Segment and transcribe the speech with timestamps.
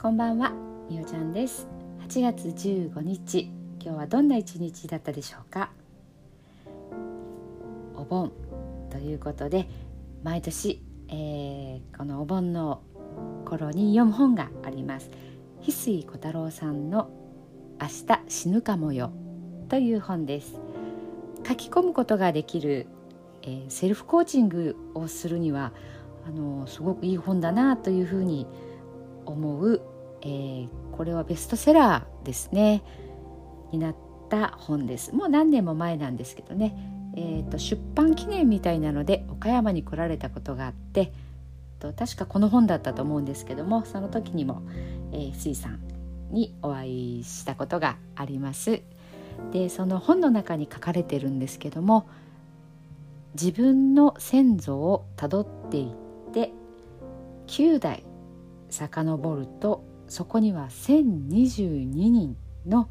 [0.00, 0.54] こんばんは、
[0.88, 1.68] みおちゃんです。
[2.08, 3.50] 8月15日
[3.84, 5.72] 今日はどんな一日だったでしょうか？
[7.94, 8.32] お盆
[8.88, 9.68] ということで
[10.24, 12.80] 毎年、えー、このお盆の
[13.44, 15.10] 頃に読む本があります。
[15.60, 17.10] 翡翠小太郎さんの
[17.78, 19.12] 明日死ぬかもよ
[19.68, 20.58] という本です。
[21.46, 22.86] 書き込むことができる、
[23.42, 25.74] えー、セルフコーチングをするには
[26.26, 28.46] あのすごくいい本だなというふうに
[29.26, 29.82] 思う
[30.22, 32.82] えー、これはベストセラーですね。
[33.72, 33.96] になっ
[34.28, 35.14] た本です。
[35.14, 36.76] もう何年も前なんですけどね、
[37.16, 41.12] えーと、出版記念みたいなので岡山に来られたことがあって
[41.80, 44.62] と確かこの本だったと思うんですけどもその時にも、
[45.12, 45.80] えー、水さん
[46.30, 48.82] にお会いしたことがあります。
[49.52, 52.06] でその本の中に書かれてるんですけども
[53.34, 56.52] 自分の先祖をたどっていって
[57.46, 58.04] 9代
[58.68, 62.90] 遡るとそこには1022人の、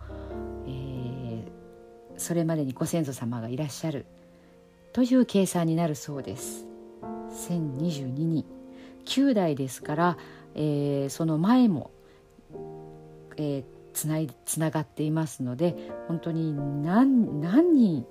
[0.66, 1.44] えー、
[2.18, 4.06] それまでにご先祖様がいらっしゃる
[4.94, 6.66] という計算になるそうです。
[7.50, 8.46] 1022人。
[9.04, 10.18] 9代ですから、
[10.56, 11.92] えー、その前も、
[13.36, 15.76] えー、つないつながっていますので
[16.08, 16.54] 本当に
[16.84, 18.06] 何何人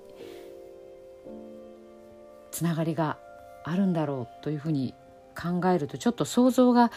[2.51, 3.17] つながりが
[3.63, 4.93] あるんだろうというふうに
[5.35, 6.91] 考えるとちょっと想像が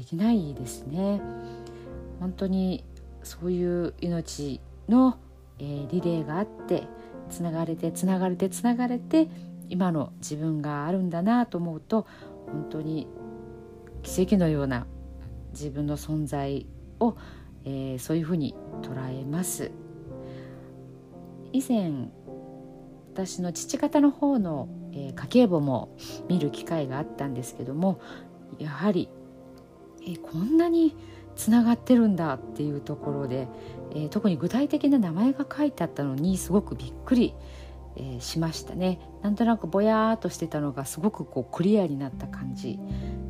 [0.00, 1.20] できないですね。
[2.20, 2.84] 本当に
[3.22, 5.18] そういう命の、
[5.58, 6.84] えー、リレーがあって
[7.28, 9.28] つながれてつながれてつながれて
[9.68, 12.06] 今の自分があるんだなと思うと
[12.46, 13.08] 本当に
[14.02, 14.86] 奇跡のような
[15.52, 16.66] 自分の存在
[16.98, 17.14] を、
[17.66, 19.70] えー、そういうふうに捉えます。
[21.52, 22.08] 以前
[23.12, 25.94] 私の父方の方の、えー、家計簿も
[26.26, 28.00] 見る機会があったんですけども
[28.58, 29.10] やはり
[30.06, 30.94] えこんなに
[31.36, 33.48] つながってるんだっていうところで、
[33.94, 37.34] え、特に具体的な名前が書いてあったのにすごくびっくり、
[37.96, 39.00] え、しましたね。
[39.22, 42.78] なんとなくぼやーっとしてたのがすごくこうクリアになった感じ。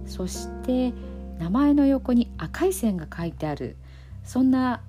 [0.06, 0.92] そして
[1.38, 3.76] 名前の横に赤い線が書いてある。
[4.24, 4.82] そんな、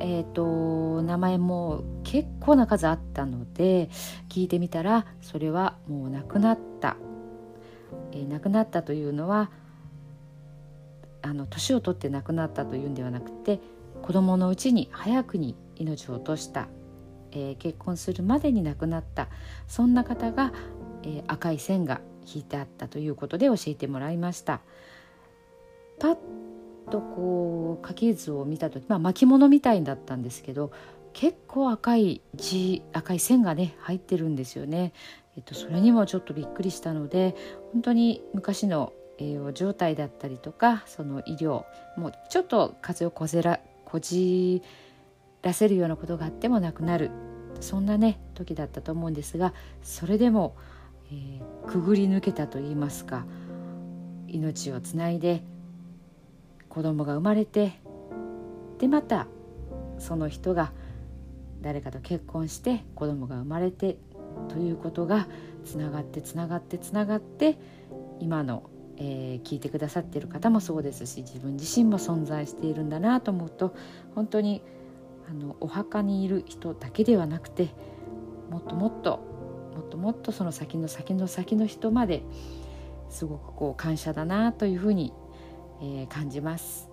[0.00, 3.90] えーと、名前も結構な数あったので
[4.28, 6.96] 聞いてみたらそれはもう亡くなった、
[8.12, 9.50] えー、亡くなったというのは
[11.28, 13.60] あの年を取って亡くなったというんではなくて
[14.02, 16.68] 子供のうちに早くに命を落とした、
[17.32, 19.28] えー、結婚するまでに亡くなった
[19.66, 20.52] そんな方が、
[21.02, 24.60] えー、赤い線が引いてあったということで教えてもらいました。
[25.98, 26.16] パッ
[26.90, 30.70] とこう家系図を見た時、まあ、巻物みたいだったんですけど
[31.12, 34.92] 結構赤い字赤い線がね入ってるんですよね。
[35.36, 37.36] えっと、それにもちょっとびっくりしたので
[37.72, 41.64] 本当に昔の栄養状態だったりとかその医療
[41.96, 44.62] もうちょっと風邪をこぜらこじ
[45.42, 47.10] らせるようなことがあってもなくなる。
[47.60, 49.52] そんなね時だったと思うんですが
[49.82, 50.56] それでも、
[51.10, 53.24] えー、くぐり抜けたといいますか
[54.28, 55.42] 命をつないで
[56.68, 57.72] 子供が生まれて
[58.78, 59.26] でまた
[59.98, 60.72] その人が
[61.60, 63.96] 誰かと結婚して子供が生まれて
[64.48, 65.26] ということが
[65.64, 67.58] つながってつながってつながって
[68.20, 73.74] 今のえー、聞いてくださっている方もそうですし自分自身も存在しているんだなと思うと
[74.14, 74.62] 本当に
[75.30, 77.68] あのお墓にいる人だけではなくて
[78.50, 79.20] もっともっと
[79.74, 82.22] もっともっとその先の先の先の人まで
[83.08, 85.12] すごくこう感謝だなというふうに、
[85.80, 86.88] えー、感じます。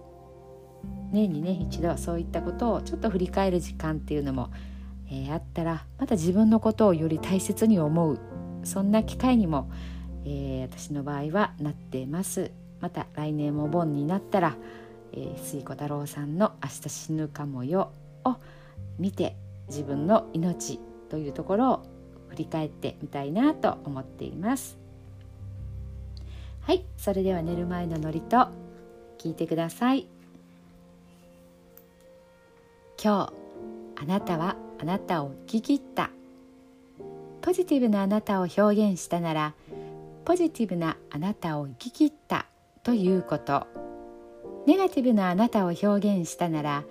[1.11, 4.51] 年にね一度はそういったことをちょっと振り返る時間っていうのも、
[5.09, 8.19] えー、あったらまた自分のことをより大切に思う
[8.63, 9.71] そんな機会にも
[10.25, 12.51] えー、私の場合はなってます。
[12.81, 14.55] また来年も盆になったら、
[15.13, 17.91] えー、水子太郎さんの「明日死ぬかもよ」
[18.25, 18.35] を
[18.99, 19.35] 見て
[19.67, 21.83] 自分の命というところを
[22.29, 24.77] 振り返ってみたいなと思っています。
[26.61, 28.21] はいそれでは寝る前の祝詞
[29.19, 30.07] 聞いてください。
[33.01, 33.31] 今
[33.95, 36.09] 日あなたはあなたを生き切った。
[37.41, 39.53] ポジティブなあなたを表現したなら
[40.25, 42.47] ポジティブなあなたを生き切った
[42.81, 43.67] ということ。
[44.65, 46.83] ネガティブなあなたを表現したなら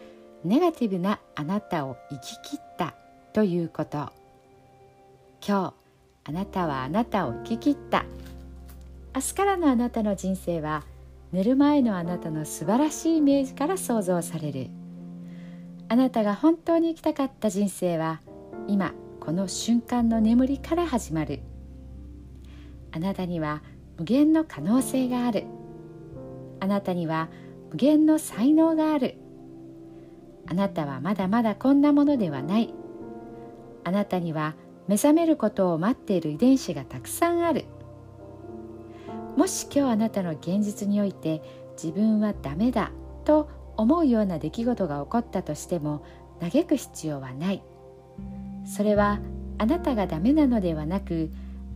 [0.44, 2.94] ネガティブなあなたを生き切った
[3.32, 4.12] ということ。
[5.44, 5.74] 今日
[6.26, 8.04] あなたはあなたを生き切った。
[9.16, 10.84] 明日からのあなたの人生は
[11.32, 14.70] 寝る前のあなたの素晴らしいイメージから想像される。
[15.88, 18.20] あなたが本当に生きたかった人生は
[18.68, 21.40] 今この瞬間の眠りから始まる。
[22.94, 23.60] あなたには
[23.98, 25.46] 無限の可能性がある。
[26.60, 27.28] あなたには
[27.70, 29.16] 無限の才能がある。
[30.46, 32.72] あなたはまだまだこんなものではない。
[33.82, 34.54] あなたには
[34.86, 37.64] 目覚めることを待っている遺伝子がたくさんある。
[39.36, 41.42] もし今日あなたの現実において
[41.72, 42.92] 自分はダメだ
[43.24, 46.04] と思うような出来事が起こったとしても
[46.40, 47.64] 嘆く必要はない。
[48.64, 49.18] それは
[49.58, 51.32] あなたがダメなのではなく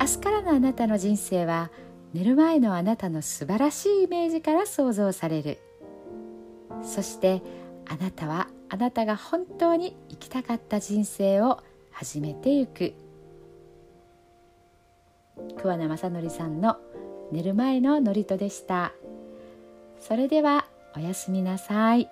[0.00, 1.70] 明日からのあなたの人生は
[2.12, 5.58] 寝る前のあなたの素晴らしいイメージから想像される。
[6.82, 7.42] そして
[7.86, 11.62] あなたはあなたが本当に生きたかった人生を
[11.92, 12.94] 始めてゆく。
[15.56, 16.76] 桑名正則さんの
[17.32, 18.92] 寝る前の祝詞でした。
[19.98, 22.08] それではおやすみなさい。